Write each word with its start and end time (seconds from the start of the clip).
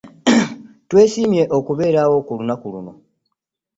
Twesiimye 0.89 1.43
okubeerawo 1.57 2.17
ku 2.25 2.31
lunaku 2.37 2.65
luno. 2.73 2.93